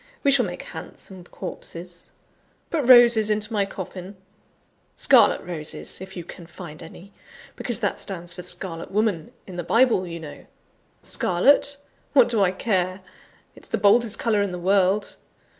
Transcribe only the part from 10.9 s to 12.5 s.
Scarlet? What do I